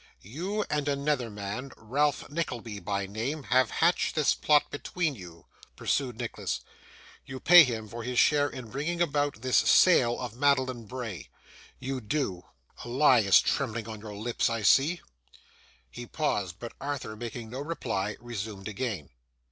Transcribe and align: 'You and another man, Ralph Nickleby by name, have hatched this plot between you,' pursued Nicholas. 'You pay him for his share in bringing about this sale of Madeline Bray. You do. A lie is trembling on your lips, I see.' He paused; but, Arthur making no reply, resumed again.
'You 0.23 0.65
and 0.67 0.87
another 0.87 1.29
man, 1.29 1.71
Ralph 1.77 2.27
Nickleby 2.27 2.79
by 2.79 3.05
name, 3.05 3.43
have 3.43 3.69
hatched 3.69 4.15
this 4.15 4.33
plot 4.33 4.71
between 4.71 5.13
you,' 5.13 5.45
pursued 5.75 6.17
Nicholas. 6.17 6.61
'You 7.23 7.39
pay 7.39 7.63
him 7.63 7.87
for 7.87 8.01
his 8.01 8.17
share 8.17 8.49
in 8.49 8.71
bringing 8.71 8.99
about 8.99 9.43
this 9.43 9.57
sale 9.57 10.19
of 10.19 10.35
Madeline 10.35 10.85
Bray. 10.87 11.29
You 11.77 12.01
do. 12.01 12.45
A 12.83 12.87
lie 12.89 13.19
is 13.19 13.39
trembling 13.39 13.87
on 13.87 13.99
your 14.01 14.15
lips, 14.15 14.49
I 14.49 14.63
see.' 14.63 15.01
He 15.91 16.07
paused; 16.07 16.55
but, 16.57 16.73
Arthur 16.81 17.15
making 17.15 17.51
no 17.51 17.59
reply, 17.59 18.17
resumed 18.19 18.67
again. 18.67 19.11